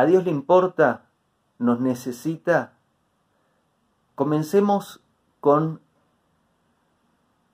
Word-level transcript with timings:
¿A 0.00 0.06
Dios 0.06 0.24
le 0.24 0.30
importa? 0.30 1.10
¿Nos 1.58 1.78
necesita? 1.78 2.72
Comencemos 4.14 5.02
con 5.40 5.82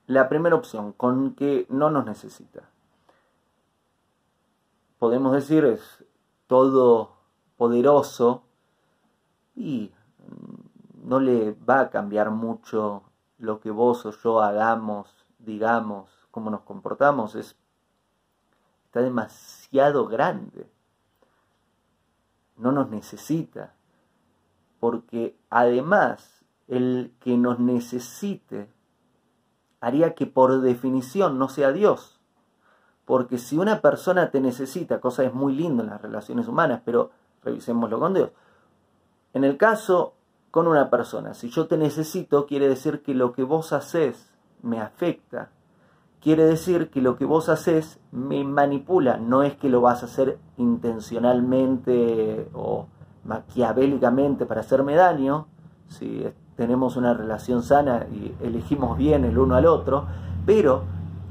la 0.05 0.29
primera 0.29 0.55
opción, 0.55 0.93
con 0.93 1.35
que 1.35 1.67
no 1.69 1.89
nos 1.89 2.05
necesita. 2.05 2.69
Podemos 4.97 5.33
decir 5.33 5.65
es 5.65 6.05
todo 6.47 7.17
poderoso 7.57 8.43
y 9.53 9.91
no 11.03 11.19
le 11.19 11.51
va 11.51 11.81
a 11.81 11.89
cambiar 11.89 12.31
mucho 12.31 13.03
lo 13.39 13.59
que 13.59 13.71
vos 13.71 14.05
o 14.05 14.11
yo 14.11 14.39
hagamos, 14.41 15.09
digamos, 15.39 16.09
cómo 16.31 16.49
nos 16.49 16.61
comportamos, 16.61 17.35
es, 17.35 17.57
está 18.85 19.01
demasiado 19.01 20.07
grande. 20.07 20.76
No 22.57 22.71
nos 22.71 22.89
necesita, 22.89 23.73
porque 24.79 25.37
además 25.49 26.43
el 26.67 27.13
que 27.19 27.37
nos 27.37 27.59
necesite 27.59 28.69
haría 29.79 30.15
que 30.15 30.25
por 30.25 30.61
definición 30.61 31.37
no 31.37 31.49
sea 31.49 31.71
Dios. 31.71 32.19
Porque 33.05 33.37
si 33.37 33.57
una 33.57 33.81
persona 33.81 34.31
te 34.31 34.41
necesita, 34.41 34.99
cosa 34.99 35.23
es 35.23 35.33
muy 35.33 35.55
lindo 35.55 35.83
en 35.83 35.89
las 35.89 36.01
relaciones 36.01 36.47
humanas, 36.47 36.81
pero 36.83 37.11
revisémoslo 37.43 37.99
con 37.99 38.13
Dios. 38.13 38.31
En 39.33 39.43
el 39.43 39.57
caso 39.57 40.13
con 40.51 40.67
una 40.67 40.89
persona, 40.89 41.33
si 41.33 41.49
yo 41.49 41.67
te 41.67 41.77
necesito, 41.77 42.45
quiere 42.47 42.67
decir 42.67 43.03
que 43.03 43.13
lo 43.13 43.31
que 43.33 43.43
vos 43.43 43.71
haces 43.71 44.33
me 44.61 44.81
afecta. 44.81 45.51
Quiere 46.21 46.45
decir 46.45 46.89
que 46.89 47.01
lo 47.01 47.15
que 47.15 47.25
vos 47.25 47.47
haces 47.49 47.99
me 48.11 48.43
manipula. 48.43 49.17
No 49.17 49.43
es 49.43 49.55
que 49.55 49.69
lo 49.69 49.81
vas 49.81 50.01
a 50.03 50.07
hacer 50.07 50.39
intencionalmente 50.57 52.49
o 52.53 52.87
maquiavélicamente 53.23 54.45
para 54.45 54.61
hacerme 54.61 54.95
daño. 54.95 55.47
Si 55.87 56.25
tenemos 56.55 56.97
una 56.97 57.13
relación 57.13 57.61
sana 57.61 58.07
y 58.11 58.33
elegimos 58.41 58.97
bien 58.97 59.25
el 59.25 59.37
uno 59.37 59.55
al 59.55 59.67
otro, 59.67 60.07
pero 60.45 60.83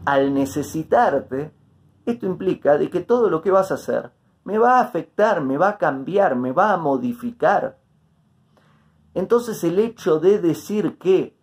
al 0.04 0.32
necesitarte, 0.32 1.52
esto 2.06 2.26
implica 2.26 2.78
de 2.78 2.88
que 2.88 3.00
todo 3.00 3.28
lo 3.28 3.42
que 3.42 3.50
vas 3.50 3.72
a 3.72 3.74
hacer 3.74 4.12
me 4.44 4.58
va 4.58 4.78
a 4.78 4.82
afectar, 4.82 5.40
me 5.40 5.58
va 5.58 5.70
a 5.70 5.78
cambiar, 5.78 6.36
me 6.36 6.52
va 6.52 6.72
a 6.72 6.76
modificar. 6.76 7.78
Entonces 9.12 9.64
el 9.64 9.80
hecho 9.80 10.20
de 10.20 10.38
decir 10.38 10.98
que 10.98 11.36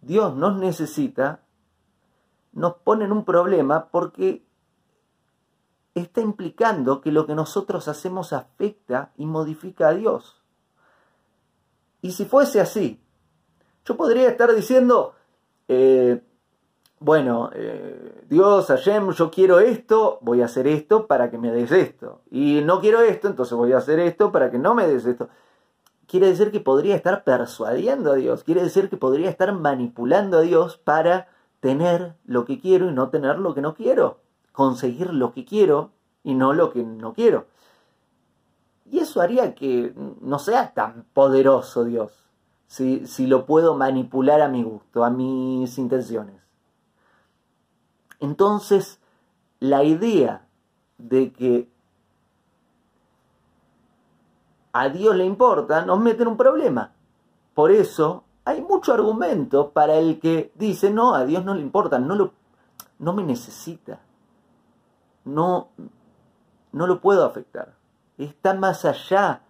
Dios 0.00 0.36
nos 0.36 0.56
necesita 0.56 1.40
nos 2.52 2.74
pone 2.76 3.04
en 3.04 3.12
un 3.12 3.24
problema 3.24 3.88
porque 3.90 4.44
está 5.94 6.20
implicando 6.20 7.00
que 7.00 7.12
lo 7.12 7.26
que 7.26 7.34
nosotros 7.34 7.88
hacemos 7.88 8.32
afecta 8.32 9.12
y 9.16 9.26
modifica 9.26 9.88
a 9.88 9.94
Dios. 9.94 10.40
Y 12.02 12.12
si 12.12 12.24
fuese 12.24 12.60
así, 12.60 13.00
yo 13.84 13.96
podría 13.96 14.28
estar 14.28 14.54
diciendo, 14.54 15.14
eh, 15.68 16.22
bueno, 16.98 17.50
eh, 17.54 18.24
Dios, 18.28 18.66
Hashem, 18.66 19.10
yo 19.12 19.30
quiero 19.30 19.60
esto, 19.60 20.18
voy 20.22 20.42
a 20.42 20.46
hacer 20.46 20.66
esto 20.66 21.06
para 21.06 21.30
que 21.30 21.38
me 21.38 21.50
des 21.50 21.72
esto. 21.72 22.20
Y 22.30 22.60
no 22.64 22.80
quiero 22.80 23.00
esto, 23.02 23.28
entonces 23.28 23.56
voy 23.56 23.72
a 23.72 23.78
hacer 23.78 23.98
esto 24.00 24.32
para 24.32 24.50
que 24.50 24.58
no 24.58 24.74
me 24.74 24.86
des 24.86 25.06
esto. 25.06 25.28
Quiere 26.06 26.28
decir 26.28 26.50
que 26.50 26.60
podría 26.60 26.96
estar 26.96 27.24
persuadiendo 27.24 28.12
a 28.12 28.16
Dios, 28.16 28.44
quiere 28.44 28.62
decir 28.62 28.88
que 28.90 28.96
podría 28.96 29.30
estar 29.30 29.52
manipulando 29.52 30.38
a 30.38 30.40
Dios 30.42 30.76
para 30.76 31.28
tener 31.60 32.16
lo 32.24 32.44
que 32.44 32.58
quiero 32.60 32.88
y 32.88 32.92
no 32.92 33.10
tener 33.10 33.38
lo 33.38 33.54
que 33.54 33.60
no 33.60 33.74
quiero, 33.74 34.18
conseguir 34.52 35.12
lo 35.12 35.32
que 35.32 35.44
quiero 35.44 35.90
y 36.22 36.34
no 36.34 36.52
lo 36.52 36.72
que 36.72 36.82
no 36.82 37.12
quiero. 37.12 37.46
Y 38.90 38.98
eso 38.98 39.20
haría 39.20 39.54
que 39.54 39.94
no 40.20 40.38
sea 40.38 40.72
tan 40.74 41.04
poderoso 41.14 41.84
Dios, 41.84 42.24
si, 42.66 43.06
si 43.06 43.26
lo 43.26 43.46
puedo 43.46 43.76
manipular 43.76 44.40
a 44.40 44.48
mi 44.48 44.62
gusto, 44.62 45.04
a 45.04 45.10
mis 45.10 45.78
intenciones. 45.78 46.40
Entonces, 48.18 48.98
la 49.60 49.84
idea 49.84 50.46
de 50.98 51.32
que 51.32 51.68
a 54.72 54.88
Dios 54.88 55.16
le 55.16 55.24
importa 55.24 55.84
nos 55.84 56.00
mete 56.00 56.22
en 56.22 56.28
un 56.28 56.36
problema. 56.36 56.92
Por 57.54 57.70
eso 57.70 58.24
mucho 58.80 58.94
argumento 58.94 59.70
para 59.70 59.96
el 59.96 60.18
que 60.20 60.52
dice, 60.54 60.90
no, 60.90 61.14
a 61.14 61.24
Dios 61.24 61.44
no 61.44 61.54
le 61.54 61.60
importa, 61.60 61.98
no, 61.98 62.14
lo, 62.14 62.32
no 62.98 63.12
me 63.12 63.22
necesita, 63.22 64.00
no, 65.24 65.68
no 66.72 66.86
lo 66.86 67.00
puedo 67.00 67.24
afectar 67.26 67.80
está 68.24 68.54
más 68.54 68.84
allá 68.84 69.42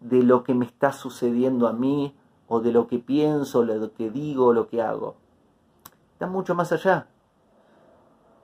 de 0.00 0.22
lo 0.22 0.44
que 0.44 0.54
me 0.54 0.66
está 0.66 0.92
sucediendo 0.92 1.66
a 1.66 1.72
mí 1.72 2.14
o 2.46 2.60
de 2.60 2.72
lo 2.72 2.86
que 2.86 2.98
pienso, 2.98 3.64
lo 3.64 3.92
que 3.92 4.10
digo, 4.10 4.52
lo 4.52 4.68
que 4.68 4.82
hago. 4.82 5.16
Está 6.12 6.26
mucho 6.26 6.54
más 6.54 6.72
allá. 6.72 7.08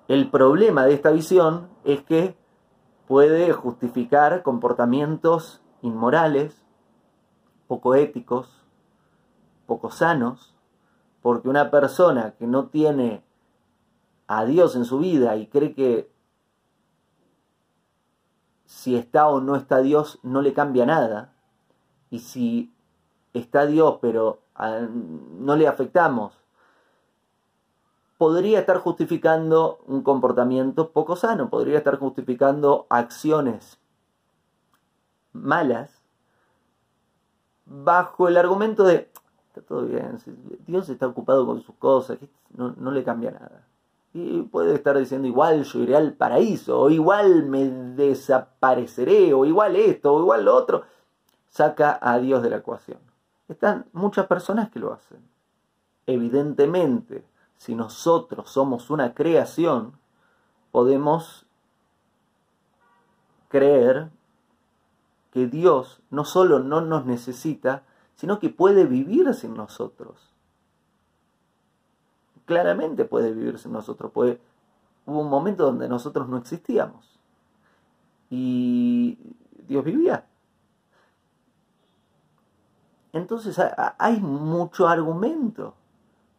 El 0.08 0.30
problema 0.30 0.84
de 0.84 0.94
esta 0.94 1.10
visión 1.10 1.68
es 1.84 2.02
que 2.02 2.36
puede 3.06 3.52
justificar 3.52 4.42
comportamientos 4.42 5.62
inmorales, 5.82 6.64
poco 7.66 7.94
éticos, 7.94 8.63
poco 9.66 9.90
sanos, 9.90 10.54
porque 11.22 11.48
una 11.48 11.70
persona 11.70 12.34
que 12.38 12.46
no 12.46 12.66
tiene 12.66 13.22
a 14.26 14.44
Dios 14.44 14.76
en 14.76 14.84
su 14.84 14.98
vida 14.98 15.36
y 15.36 15.46
cree 15.46 15.74
que 15.74 16.10
si 18.66 18.96
está 18.96 19.28
o 19.28 19.40
no 19.40 19.56
está 19.56 19.78
Dios 19.78 20.18
no 20.22 20.42
le 20.42 20.52
cambia 20.52 20.86
nada. 20.86 21.32
Y 22.10 22.20
si 22.20 22.72
está 23.32 23.66
Dios 23.66 23.98
pero 24.00 24.40
ah, 24.54 24.86
no 24.90 25.56
le 25.56 25.66
afectamos, 25.68 26.32
podría 28.18 28.60
estar 28.60 28.78
justificando 28.78 29.80
un 29.86 30.02
comportamiento 30.02 30.90
poco 30.90 31.16
sano, 31.16 31.50
podría 31.50 31.78
estar 31.78 31.98
justificando 31.98 32.86
acciones 32.88 33.78
malas 35.32 36.00
bajo 37.66 38.28
el 38.28 38.36
argumento 38.36 38.84
de, 38.84 39.10
está 39.54 39.68
todo 39.68 39.86
bien, 39.86 40.18
Dios 40.66 40.88
está 40.88 41.06
ocupado 41.06 41.46
con 41.46 41.60
sus 41.62 41.76
cosas, 41.76 42.18
no, 42.56 42.74
no 42.76 42.90
le 42.90 43.04
cambia 43.04 43.30
nada. 43.30 43.64
Y 44.12 44.42
puede 44.42 44.74
estar 44.74 44.98
diciendo 44.98 45.28
igual 45.28 45.62
yo 45.62 45.78
iré 45.80 45.96
al 45.96 46.14
paraíso, 46.14 46.80
o 46.80 46.90
igual 46.90 47.44
me 47.46 47.68
desapareceré, 47.68 49.32
o 49.32 49.44
igual 49.44 49.76
esto, 49.76 50.12
o 50.12 50.20
igual 50.20 50.44
lo 50.44 50.54
otro. 50.54 50.82
Saca 51.48 51.98
a 52.00 52.18
Dios 52.18 52.42
de 52.42 52.50
la 52.50 52.56
ecuación. 52.56 52.98
Están 53.48 53.86
muchas 53.92 54.26
personas 54.26 54.70
que 54.70 54.80
lo 54.80 54.92
hacen. 54.92 55.18
Evidentemente, 56.06 57.24
si 57.56 57.74
nosotros 57.74 58.50
somos 58.50 58.90
una 58.90 59.14
creación, 59.14 59.92
podemos 60.72 61.46
creer 63.48 64.10
que 65.32 65.46
Dios 65.46 66.00
no 66.10 66.24
solo 66.24 66.58
no 66.58 66.80
nos 66.80 67.06
necesita, 67.06 67.84
sino 68.14 68.38
que 68.38 68.50
puede 68.50 68.84
vivir 68.84 69.32
sin 69.34 69.54
nosotros 69.54 70.34
claramente 72.44 73.04
puede 73.04 73.32
vivirse 73.32 73.68
en 73.68 73.74
nosotros. 73.74 74.12
Puede, 74.12 74.40
hubo 75.06 75.20
un 75.20 75.30
momento 75.30 75.64
donde 75.64 75.88
nosotros 75.88 76.28
no 76.28 76.36
existíamos. 76.36 77.18
Y 78.30 79.18
Dios 79.66 79.84
vivía. 79.84 80.26
Entonces 83.12 83.60
hay 83.98 84.20
mucho 84.20 84.88
argumento 84.88 85.74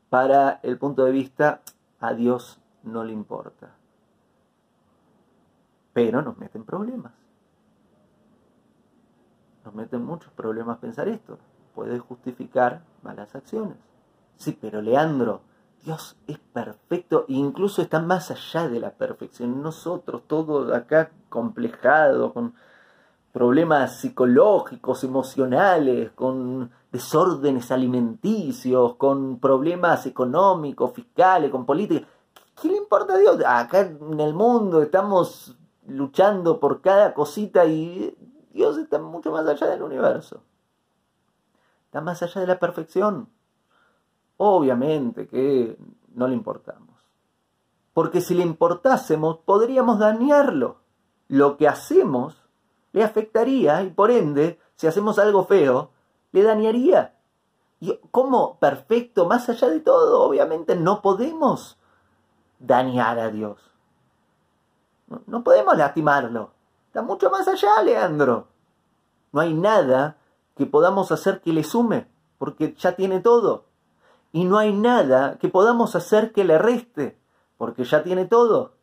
para 0.09 0.59
el 0.63 0.77
punto 0.77 1.05
de 1.05 1.11
vista 1.11 1.61
a 1.99 2.13
Dios 2.13 2.59
no 2.83 3.03
le 3.03 3.13
importa. 3.13 3.71
Pero 5.93 6.21
nos 6.21 6.37
meten 6.37 6.65
problemas. 6.65 7.13
Nos 9.63 9.73
meten 9.73 10.03
muchos 10.03 10.31
problemas 10.33 10.77
pensar 10.79 11.07
esto. 11.07 11.39
Puede 11.75 11.99
justificar 11.99 12.81
malas 13.03 13.35
acciones. 13.35 13.77
Sí, 14.37 14.57
pero 14.59 14.81
Leandro, 14.81 15.41
Dios 15.83 16.17
es 16.25 16.39
perfecto 16.39 17.25
e 17.27 17.33
incluso 17.33 17.81
está 17.81 17.99
más 17.99 18.31
allá 18.31 18.67
de 18.67 18.79
la 18.79 18.91
perfección. 18.91 19.61
Nosotros, 19.61 20.23
todos 20.27 20.73
acá 20.73 21.11
complejados, 21.29 22.33
con 22.33 22.55
problemas 23.31 23.97
psicológicos, 23.97 25.03
emocionales, 25.03 26.11
con 26.11 26.71
desórdenes 26.91 27.69
alimenticios, 27.71 28.95
con 28.95 29.39
problemas 29.39 30.05
económicos, 30.05 30.93
fiscales, 30.93 31.51
con 31.51 31.65
política. 31.65 32.07
¿Qué 32.59 32.69
le 32.69 32.77
importa 32.77 33.15
a 33.15 33.17
Dios? 33.17 33.37
Acá 33.45 33.81
en 33.81 34.19
el 34.19 34.33
mundo 34.33 34.81
estamos 34.81 35.57
luchando 35.85 36.59
por 36.59 36.81
cada 36.81 37.13
cosita 37.13 37.65
y 37.65 38.17
Dios 38.53 38.77
está 38.77 38.99
mucho 38.99 39.31
más 39.31 39.45
allá 39.45 39.67
del 39.67 39.83
universo. 39.83 40.41
Está 41.95 42.03
más 42.03 42.21
allá 42.21 42.41
de 42.41 42.47
la 42.47 42.59
perfección. 42.59 43.29
Obviamente 44.35 45.29
que 45.29 45.77
no 46.13 46.27
le 46.27 46.33
importamos. 46.33 46.99
Porque 47.93 48.19
si 48.19 48.33
le 48.33 48.43
importásemos, 48.43 49.37
podríamos 49.37 49.99
dañarlo. 49.99 50.81
Lo 51.29 51.55
que 51.55 51.69
hacemos 51.69 52.35
le 52.91 53.01
afectaría 53.01 53.81
y 53.83 53.91
por 53.91 54.11
ende, 54.11 54.59
si 54.75 54.87
hacemos 54.87 55.19
algo 55.19 55.45
feo, 55.45 55.91
le 56.33 56.43
dañaría. 56.43 57.15
Y 57.79 57.97
como 58.11 58.59
perfecto, 58.59 59.25
más 59.25 59.47
allá 59.47 59.69
de 59.69 59.79
todo, 59.79 60.21
obviamente 60.21 60.75
no 60.75 61.01
podemos 61.01 61.79
dañar 62.59 63.19
a 63.19 63.31
Dios. 63.31 63.71
No, 65.27 65.45
podemos 65.45 65.77
lastimarlo. 65.77 66.51
Está 66.87 67.01
mucho 67.01 67.29
más 67.29 67.47
allá, 67.47 67.81
Leandro. 67.81 68.47
No 69.31 69.39
hay 69.39 69.53
nada 69.53 70.17
que 70.55 70.65
podamos 70.65 71.11
hacer 71.11 71.41
que 71.41 71.53
le 71.53 71.63
sume, 71.63 72.07
porque 72.37 72.73
ya 72.77 72.95
tiene 72.95 73.19
todo. 73.19 73.65
Y 74.31 74.45
no 74.45 74.57
hay 74.57 74.73
nada 74.73 75.37
que 75.37 75.49
podamos 75.49 75.95
hacer 75.95 76.31
que 76.31 76.43
le 76.43 76.57
reste, 76.57 77.17
porque 77.57 77.83
ya 77.83 78.03
tiene 78.03 78.25
todo. 78.25 78.73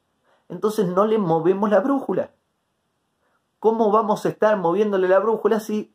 Entonces 0.49 0.87
no 0.87 1.07
le 1.07 1.19
movemos 1.19 1.71
la 1.71 1.81
brújula. 1.81 2.31
¿Cómo 3.59 3.91
vamos 3.91 4.27
a 4.27 4.29
estar 4.29 4.57
moviéndole 4.57 5.09
la 5.09 5.19
brújula 5.19 5.61
si 5.61 5.95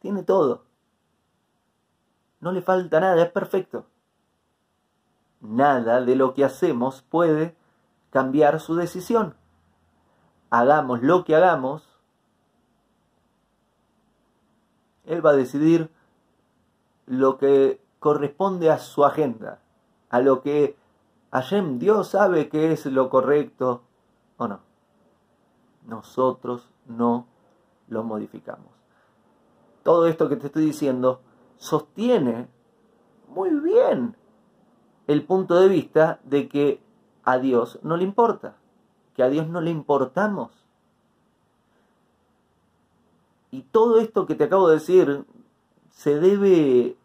tiene 0.00 0.22
todo? 0.22 0.64
No 2.40 2.52
le 2.52 2.62
falta 2.62 3.00
nada, 3.00 3.22
es 3.22 3.30
perfecto. 3.30 3.86
Nada 5.40 6.00
de 6.00 6.16
lo 6.16 6.34
que 6.34 6.44
hacemos 6.44 7.02
puede 7.02 7.56
cambiar 8.10 8.60
su 8.60 8.74
decisión. 8.74 9.36
Hagamos 10.50 11.02
lo 11.02 11.24
que 11.24 11.36
hagamos, 11.36 11.89
Él 15.04 15.24
va 15.24 15.30
a 15.30 15.36
decidir 15.36 15.90
lo 17.06 17.38
que 17.38 17.80
corresponde 17.98 18.70
a 18.70 18.78
su 18.78 19.04
agenda, 19.04 19.60
a 20.08 20.20
lo 20.20 20.42
que 20.42 20.76
Hashem, 21.32 21.78
Dios 21.78 22.08
sabe 22.08 22.48
que 22.48 22.72
es 22.72 22.86
lo 22.86 23.08
correcto 23.08 23.82
o 24.36 24.48
no. 24.48 24.60
Nosotros 25.86 26.68
no 26.86 27.26
lo 27.88 28.02
modificamos. 28.02 28.72
Todo 29.82 30.06
esto 30.06 30.28
que 30.28 30.36
te 30.36 30.48
estoy 30.48 30.64
diciendo 30.64 31.20
sostiene 31.56 32.48
muy 33.28 33.50
bien 33.50 34.16
el 35.06 35.24
punto 35.24 35.60
de 35.60 35.68
vista 35.68 36.20
de 36.24 36.48
que 36.48 36.82
a 37.24 37.38
Dios 37.38 37.78
no 37.82 37.96
le 37.96 38.04
importa, 38.04 38.56
que 39.14 39.22
a 39.22 39.28
Dios 39.28 39.48
no 39.48 39.60
le 39.60 39.70
importamos. 39.70 40.59
Y 43.50 43.62
todo 43.62 43.98
esto 43.98 44.26
que 44.26 44.34
te 44.34 44.44
acabo 44.44 44.68
de 44.68 44.74
decir 44.74 45.24
se 45.90 46.18
debe 46.18 46.96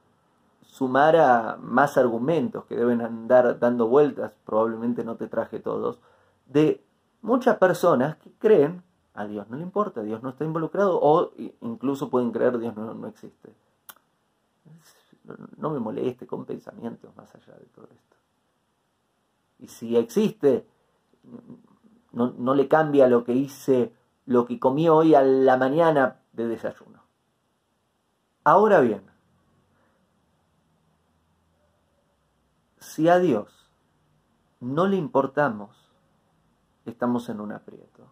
sumar 0.62 1.16
a 1.16 1.58
más 1.58 1.98
argumentos 1.98 2.66
que 2.66 2.76
deben 2.76 3.02
andar 3.02 3.60
dando 3.60 3.88
vueltas, 3.88 4.34
probablemente 4.46 5.04
no 5.04 5.16
te 5.16 5.28
traje 5.28 5.60
todos, 5.60 6.00
de 6.48 6.84
muchas 7.22 7.58
personas 7.58 8.18
que 8.18 8.32
creen 8.34 8.84
a 9.14 9.26
Dios 9.26 9.50
no 9.50 9.56
le 9.56 9.64
importa, 9.64 10.04
Dios 10.04 10.22
no 10.22 10.30
está 10.30 10.44
involucrado, 10.44 11.00
o 11.02 11.32
incluso 11.62 12.10
pueden 12.10 12.32
creer 12.32 12.58
Dios 12.60 12.76
no, 12.76 12.94
no 12.94 13.08
existe. 13.08 13.54
No 15.58 15.72
me 15.72 15.80
moleste 15.80 16.28
con 16.28 16.46
pensamientos 16.46 17.16
más 17.16 17.34
allá 17.34 17.58
de 17.58 17.66
todo 17.74 17.86
esto. 17.86 18.16
Y 19.60 19.68
si 19.68 19.96
existe, 19.96 20.68
no, 22.12 22.34
no 22.38 22.54
le 22.54 22.68
cambia 22.68 23.08
lo 23.08 23.24
que 23.24 23.34
hice, 23.34 23.94
lo 24.26 24.46
que 24.46 24.60
comí 24.60 24.90
hoy 24.90 25.16
a 25.16 25.22
la 25.22 25.58
mañana 25.58 26.20
de 26.34 26.48
desayuno. 26.48 27.04
Ahora 28.44 28.80
bien, 28.80 29.04
si 32.80 33.10
a 33.10 33.20
Dios 33.20 33.70
no 34.60 34.88
le 34.88 34.98
importamos, 34.98 35.76
estamos 36.86 37.30
en 37.30 37.42
un 37.42 37.52
aprieto. 37.52 38.08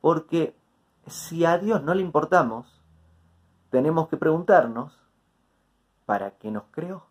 Porque 0.00 0.56
si 1.06 1.44
a 1.44 1.58
Dios 1.58 1.82
no 1.82 1.94
le 1.94 2.02
importamos, 2.02 2.80
tenemos 3.70 4.08
que 4.08 4.16
preguntarnos, 4.16 4.96
¿para 6.06 6.32
qué 6.38 6.50
nos 6.50 6.64
creó? 6.70 7.06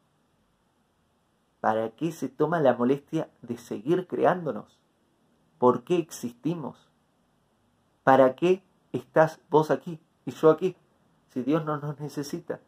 ¿Para 1.59 1.91
qué 1.91 2.11
se 2.11 2.29
toma 2.29 2.59
la 2.59 2.73
molestia 2.73 3.29
de 3.41 3.57
seguir 3.57 4.07
creándonos? 4.07 4.79
¿Por 5.57 5.83
qué 5.83 5.97
existimos? 5.97 6.86
¿Para 8.07 8.35
qué 8.35 8.63
estás 8.93 9.41
vos 9.49 9.69
aquí 9.69 9.99
y 10.23 10.31
yo 10.31 10.49
aquí? 10.49 10.77
Si 11.27 11.41
Dios 11.41 11.65
no 11.65 11.75
nos 11.77 11.99
necesita, 11.99 12.61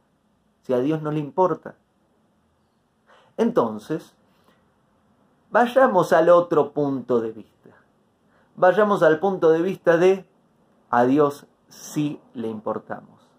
si 0.64 0.74
a 0.74 0.80
Dios 0.80 1.02
no 1.02 1.12
le 1.12 1.20
importa. 1.22 1.76
Entonces, 3.38 4.14
vayamos 5.50 6.12
al 6.12 6.28
otro 6.28 6.74
punto 6.74 7.22
de 7.22 7.32
vista. 7.32 7.70
Vayamos 8.58 9.02
al 9.02 9.22
punto 9.22 9.52
de 9.52 9.62
vista 9.62 9.96
de 9.96 10.26
a 10.90 11.06
Dios 11.06 11.48
sí 11.70 12.20
le 12.34 12.50
importamos. 12.50 13.30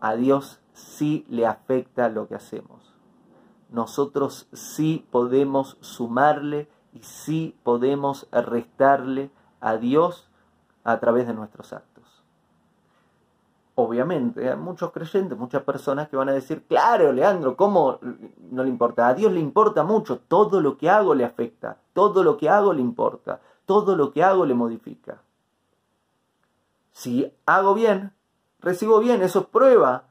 A 0.00 0.16
Dios 0.16 0.58
sí 0.72 1.24
le 1.28 1.46
afecta 1.46 2.08
lo 2.08 2.26
que 2.26 2.34
hacemos. 2.34 2.92
Nosotros 3.68 4.48
sí 4.52 5.06
podemos 5.12 5.76
sumarle 5.80 6.68
y 6.92 7.04
sí 7.04 7.56
podemos 7.62 8.26
restarle 8.32 9.30
a 9.60 9.76
Dios 9.76 10.29
a 10.84 10.98
través 10.98 11.26
de 11.26 11.34
nuestros 11.34 11.72
actos 11.72 12.20
obviamente, 13.80 14.50
hay 14.50 14.56
muchos 14.56 14.92
creyentes, 14.92 15.36
muchas 15.36 15.62
personas 15.62 16.08
que 16.08 16.16
van 16.16 16.28
a 16.28 16.32
decir, 16.32 16.64
claro, 16.66 17.12
Leandro, 17.12 17.56
¿cómo 17.56 17.98
no 18.50 18.62
le 18.62 18.68
importa? 18.68 19.08
A 19.08 19.14
Dios 19.14 19.32
le 19.32 19.40
importa 19.40 19.82
mucho, 19.84 20.18
todo 20.18 20.60
lo 20.60 20.76
que 20.76 20.90
hago 20.90 21.14
le 21.14 21.24
afecta, 21.24 21.78
todo 21.92 22.22
lo 22.22 22.36
que 22.36 22.48
hago 22.48 22.72
le 22.72 22.80
importa, 22.80 23.40
todo 23.64 23.96
lo 23.96 24.12
que 24.12 24.22
hago 24.22 24.44
le 24.44 24.54
modifica. 24.54 25.22
Si 26.92 27.32
hago 27.46 27.74
bien, 27.74 28.12
recibo 28.60 28.98
bien, 29.00 29.22
eso 29.22 29.40
es 29.40 29.46
prueba 29.46 30.04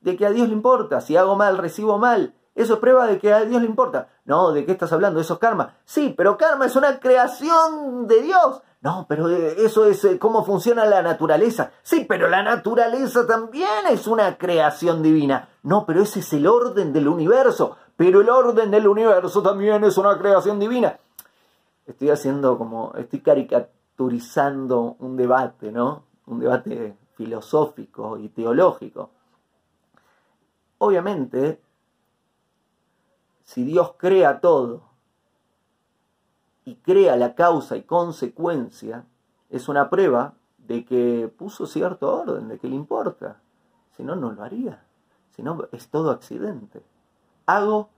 de 0.00 0.16
que 0.16 0.26
a 0.26 0.30
Dios 0.30 0.48
le 0.48 0.54
importa. 0.54 1.00
Si 1.00 1.16
hago 1.16 1.34
mal, 1.34 1.58
recibo 1.58 1.98
mal. 1.98 2.34
Eso 2.54 2.74
es 2.74 2.80
prueba 2.80 3.06
de 3.06 3.18
que 3.18 3.32
a 3.32 3.44
Dios 3.44 3.60
le 3.60 3.66
importa. 3.66 4.08
No, 4.24 4.52
¿de 4.52 4.64
qué 4.64 4.72
estás 4.72 4.92
hablando? 4.92 5.20
Eso 5.20 5.34
es 5.34 5.40
karma. 5.40 5.74
Sí, 5.84 6.14
pero 6.16 6.38
karma 6.38 6.66
es 6.66 6.76
una 6.76 7.00
creación 7.00 8.06
de 8.06 8.22
Dios. 8.22 8.62
No, 8.86 9.04
pero 9.08 9.28
eh, 9.28 9.56
eso 9.64 9.84
es 9.86 10.04
eh, 10.04 10.16
cómo 10.16 10.44
funciona 10.44 10.84
la 10.84 11.02
naturaleza. 11.02 11.72
Sí, 11.82 12.06
pero 12.08 12.28
la 12.28 12.44
naturaleza 12.44 13.26
también 13.26 13.84
es 13.90 14.06
una 14.06 14.38
creación 14.38 15.02
divina. 15.02 15.48
No, 15.64 15.84
pero 15.84 16.02
ese 16.02 16.20
es 16.20 16.32
el 16.34 16.46
orden 16.46 16.92
del 16.92 17.08
universo. 17.08 17.76
Pero 17.96 18.20
el 18.20 18.28
orden 18.30 18.70
del 18.70 18.86
universo 18.86 19.42
también 19.42 19.82
es 19.82 19.98
una 19.98 20.16
creación 20.16 20.60
divina. 20.60 21.00
Estoy 21.84 22.10
haciendo 22.10 22.56
como, 22.58 22.94
estoy 22.94 23.22
caricaturizando 23.22 24.94
un 25.00 25.16
debate, 25.16 25.72
¿no? 25.72 26.04
Un 26.26 26.38
debate 26.38 26.96
filosófico 27.16 28.18
y 28.18 28.28
teológico. 28.28 29.10
Obviamente, 30.78 31.60
si 33.42 33.64
Dios 33.64 33.94
crea 33.98 34.38
todo 34.38 34.82
y 36.66 36.74
crea 36.74 37.16
la 37.16 37.34
causa 37.36 37.76
y 37.76 37.82
consecuencia, 37.82 39.04
es 39.50 39.68
una 39.68 39.88
prueba 39.88 40.34
de 40.58 40.84
que 40.84 41.32
puso 41.38 41.66
cierto 41.66 42.12
orden, 42.12 42.48
de 42.48 42.58
que 42.58 42.68
le 42.68 42.74
importa. 42.74 43.36
Si 43.96 44.02
no, 44.02 44.16
no 44.16 44.32
lo 44.32 44.42
haría. 44.42 44.82
Si 45.30 45.42
no, 45.42 45.68
es 45.70 45.88
todo 45.88 46.10
accidente. 46.10 46.82
Hago 47.46 47.88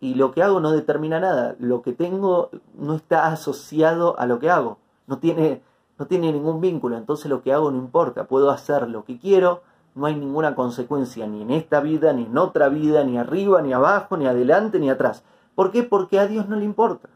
y 0.00 0.14
lo 0.14 0.32
que 0.32 0.42
hago 0.42 0.60
no 0.60 0.70
determina 0.70 1.18
nada. 1.18 1.56
Lo 1.58 1.80
que 1.80 1.92
tengo 1.92 2.50
no 2.74 2.94
está 2.94 3.26
asociado 3.28 4.18
a 4.18 4.26
lo 4.26 4.38
que 4.38 4.50
hago. 4.50 4.76
No 5.06 5.18
tiene, 5.18 5.62
no 5.98 6.06
tiene 6.06 6.30
ningún 6.30 6.60
vínculo. 6.60 6.98
Entonces 6.98 7.30
lo 7.30 7.42
que 7.42 7.54
hago 7.54 7.70
no 7.70 7.78
importa. 7.78 8.24
Puedo 8.24 8.50
hacer 8.50 8.86
lo 8.90 9.04
que 9.04 9.18
quiero. 9.18 9.62
No 9.94 10.04
hay 10.04 10.14
ninguna 10.14 10.54
consecuencia 10.54 11.26
ni 11.26 11.40
en 11.40 11.50
esta 11.50 11.80
vida, 11.80 12.12
ni 12.12 12.24
en 12.24 12.36
otra 12.36 12.68
vida, 12.68 13.02
ni 13.02 13.16
arriba, 13.16 13.62
ni 13.62 13.72
abajo, 13.72 14.18
ni 14.18 14.26
adelante, 14.26 14.78
ni 14.78 14.90
atrás. 14.90 15.24
¿Por 15.54 15.72
qué? 15.72 15.82
Porque 15.82 16.20
a 16.20 16.26
Dios 16.26 16.46
no 16.48 16.56
le 16.56 16.66
importa. 16.66 17.08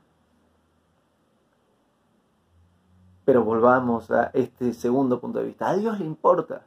Pero 3.25 3.43
volvamos 3.43 4.11
a 4.11 4.31
este 4.35 4.73
segundo 4.73 5.21
punto 5.21 5.38
de 5.38 5.47
vista. 5.47 5.69
A 5.69 5.76
Dios 5.76 5.99
le 5.99 6.04
importa. 6.04 6.62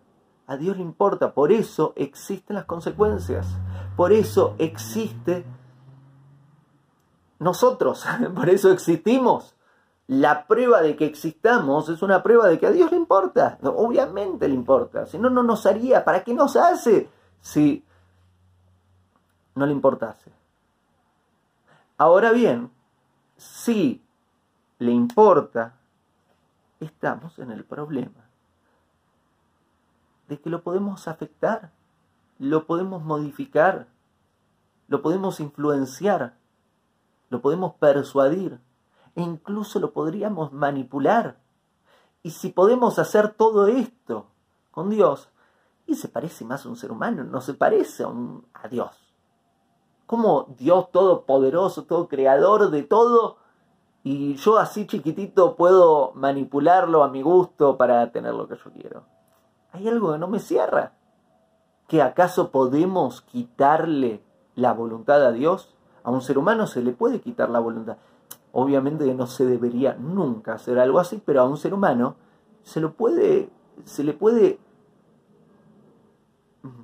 A 0.48 0.58
Dios 0.58 0.78
le 0.78 0.84
importa. 0.84 1.34
Por 1.34 1.52
eso 1.52 1.94
existen 1.96 2.56
las 2.56 2.66
consecuencias. 2.66 3.48
Por 3.96 4.12
eso 4.12 4.56
existe 4.58 5.46
nosotros. 7.40 8.06
Por 8.36 8.50
eso 8.50 8.72
existimos. 8.72 9.56
La 10.08 10.48
prueba 10.48 10.82
de 10.82 10.96
que 10.96 11.06
existamos 11.06 11.90
es 11.90 12.02
una 12.02 12.24
prueba 12.24 12.48
de 12.48 12.58
que 12.58 12.68
a 12.68 12.72
Dios 12.72 12.92
le 12.92 12.98
importa. 12.98 13.60
Obviamente 13.62 14.48
le 14.48 14.56
importa. 14.56 15.06
Si 15.06 15.20
no, 15.20 15.30
no 15.30 15.44
nos 15.44 15.66
haría. 15.66 16.06
¿Para 16.06 16.24
qué 16.24 16.34
nos 16.34 16.56
hace 16.56 17.10
si 17.42 17.84
no 19.54 19.66
le 19.66 19.74
importase? 19.74 20.32
Ahora 21.98 22.32
bien, 22.32 22.72
si 23.36 24.04
le 24.80 24.92
importa, 24.92 25.77
estamos 26.80 27.40
en 27.40 27.52
el 27.52 27.64
problema 27.64 28.30
de 30.28 30.40
que 30.40 30.50
lo 30.50 30.62
podemos 30.62 31.08
afectar, 31.08 31.72
lo 32.40 32.66
podemos 32.66 33.04
modificar, 33.04 33.88
lo 34.88 35.02
podemos 35.02 35.40
influenciar, 35.40 36.38
lo 37.30 37.42
podemos 37.42 37.76
persuadir 37.76 38.60
e 39.16 39.22
incluso 39.22 39.80
lo 39.80 39.94
podríamos 39.94 40.54
manipular. 40.54 41.40
Y 42.24 42.32
si 42.32 42.50
podemos 42.50 43.00
hacer 43.00 43.34
todo 43.34 43.68
esto 43.68 44.28
con 44.72 44.90
Dios, 44.90 45.30
y 45.88 45.96
se 45.96 46.10
parece 46.10 46.44
más 46.44 46.66
a 46.66 46.70
un 46.70 46.76
ser 46.76 46.92
humano, 46.92 47.24
no 47.24 47.40
se 47.40 47.54
parece 47.54 48.04
a, 48.04 48.68
Dios. 48.68 48.92
Como 50.06 50.54
Dios 50.58 50.92
todopoderoso, 50.92 51.86
todo 51.86 52.10
creador 52.10 52.70
de 52.70 52.84
todo, 52.84 53.38
y 54.10 54.36
yo 54.36 54.58
así 54.58 54.88
chiquitito 54.88 55.58
puedo 55.58 56.14
manipularlo 56.16 57.04
a 57.04 57.10
mi 57.10 57.22
gusto 57.22 57.76
para 57.76 58.10
tener 58.14 58.34
lo 58.34 58.48
que 58.48 58.56
yo 58.56 58.72
quiero. 58.72 59.04
Hay 59.74 59.86
algo 59.90 60.14
que 60.14 60.18
no 60.18 60.30
me 60.30 60.40
cierra. 60.40 60.94
¿Que 61.90 62.02
acaso 62.02 62.50
podemos 62.50 63.20
quitarle 63.20 64.24
la 64.56 64.72
voluntad 64.72 65.26
a 65.26 65.34
Dios? 65.34 65.76
A 66.04 66.12
un 66.12 66.22
ser 66.22 66.38
humano 66.38 66.68
se 66.68 66.82
le 66.82 66.94
puede 66.94 67.20
quitar 67.20 67.50
la 67.50 67.60
voluntad. 67.60 67.98
Obviamente 68.54 69.14
no 69.14 69.28
se 69.28 69.46
debería 69.46 69.96
nunca 69.96 70.54
hacer 70.54 70.80
algo 70.80 71.00
así, 71.00 71.22
pero 71.26 71.42
a 71.42 71.46
un 71.46 71.58
ser 71.58 71.74
humano 71.74 72.16
se 72.64 72.80
lo 72.80 72.94
puede, 72.94 73.50
se 73.84 74.06
le 74.06 74.14
puede 74.14 74.58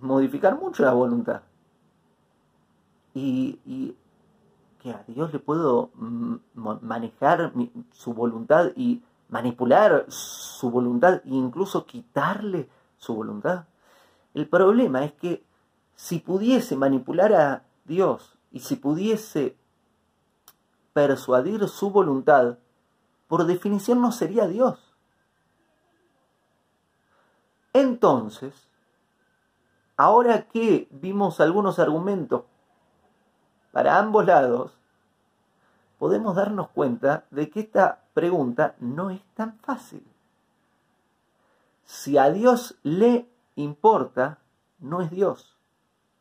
modificar 0.01 0.59
mucho 0.59 0.83
la 0.83 0.91
voluntad. 0.91 1.43
Y, 3.13 3.61
y 3.65 3.95
que 4.83 4.91
a 4.91 5.03
Dios 5.07 5.31
le 5.31 5.39
puedo 5.39 5.91
manejar 5.95 7.53
su 7.93 8.13
voluntad 8.13 8.71
y 8.75 9.01
manipular 9.29 10.05
su 10.09 10.69
voluntad 10.69 11.21
e 11.23 11.29
incluso 11.29 11.85
quitarle 11.85 12.69
su 12.97 13.15
voluntad. 13.15 13.63
El 14.33 14.49
problema 14.49 15.05
es 15.05 15.13
que 15.13 15.45
si 15.95 16.19
pudiese 16.19 16.75
manipular 16.75 17.33
a 17.33 17.63
Dios 17.85 18.37
y 18.51 18.59
si 18.59 18.75
pudiese 18.75 19.55
persuadir 20.91 21.69
su 21.69 21.89
voluntad, 21.89 22.57
por 23.29 23.45
definición 23.45 24.01
no 24.01 24.11
sería 24.11 24.47
Dios. 24.47 24.93
Entonces, 27.71 28.69
ahora 29.95 30.49
que 30.49 30.89
vimos 30.91 31.39
algunos 31.39 31.79
argumentos 31.79 32.43
para 33.73 33.97
ambos 33.97 34.23
lados, 34.23 34.71
podemos 35.97 36.35
darnos 36.35 36.69
cuenta 36.69 37.25
de 37.31 37.49
que 37.49 37.61
esta 37.61 38.03
pregunta 38.13 38.75
no 38.79 39.09
es 39.09 39.19
tan 39.33 39.57
fácil. 39.57 40.05
Si 41.83 42.19
a 42.19 42.29
Dios 42.29 42.77
le 42.83 43.27
importa, 43.55 44.37
no 44.77 45.01
es 45.01 45.09
Dios, 45.09 45.57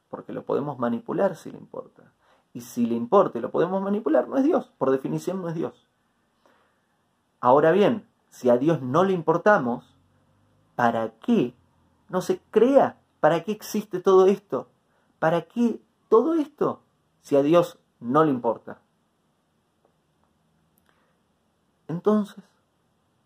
porque 0.08 0.32
lo 0.32 0.44
podemos 0.44 0.78
manipular 0.78 1.36
si 1.36 1.52
le 1.52 1.58
importa. 1.58 2.04
Y 2.54 2.62
si 2.62 2.86
le 2.86 2.94
importa 2.94 3.38
y 3.38 3.42
lo 3.42 3.50
podemos 3.50 3.82
manipular, 3.82 4.28
no 4.28 4.38
es 4.38 4.44
Dios, 4.44 4.72
por 4.78 4.90
definición 4.90 5.42
no 5.42 5.50
es 5.50 5.54
Dios. 5.54 5.86
Ahora 7.38 7.70
bien, 7.70 8.08
si 8.30 8.48
a 8.48 8.56
Dios 8.56 8.80
no 8.80 9.04
le 9.04 9.12
importamos, 9.12 9.94
¿para 10.74 11.10
qué 11.18 11.54
no 12.08 12.22
se 12.22 12.40
crea? 12.50 12.98
¿Para 13.20 13.44
qué 13.44 13.52
existe 13.52 14.00
todo 14.00 14.24
esto? 14.24 14.68
¿Para 15.18 15.42
qué 15.42 15.82
todo 16.08 16.34
esto 16.34 16.81
si 17.22 17.36
a 17.36 17.42
Dios 17.42 17.78
no 18.00 18.24
le 18.24 18.30
importa? 18.30 18.78
Entonces, 21.88 22.44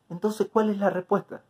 entonces, 0.08 0.48
¿cuál 0.52 0.70
es 0.70 0.78
la 0.78 0.90
respuesta? 0.90 1.42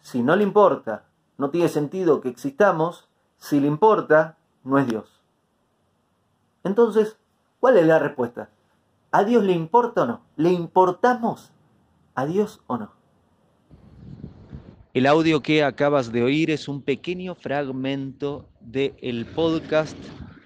Si 0.00 0.22
no 0.22 0.36
le 0.36 0.42
importa, 0.42 1.04
no 1.38 1.50
tiene 1.50 1.68
sentido 1.68 2.20
que 2.20 2.28
existamos. 2.28 3.08
Si 3.38 3.60
le 3.60 3.66
importa, 3.66 4.36
no 4.64 4.78
es 4.78 4.86
Dios. 4.86 5.20
Entonces, 6.64 7.16
¿cuál 7.60 7.76
es 7.76 7.86
la 7.86 7.98
respuesta? 7.98 8.50
¿A 9.12 9.24
Dios 9.24 9.44
le 9.44 9.52
importa 9.52 10.02
o 10.02 10.06
no? 10.06 10.20
¿Le 10.36 10.50
importamos 10.50 11.52
a 12.14 12.26
Dios 12.26 12.60
o 12.66 12.76
no? 12.76 12.90
El 14.94 15.06
audio 15.06 15.42
que 15.42 15.62
acabas 15.62 16.10
de 16.10 16.22
oír 16.22 16.50
es 16.50 16.68
un 16.68 16.82
pequeño 16.82 17.34
fragmento 17.34 18.46
del 18.60 19.26
podcast 19.26 19.96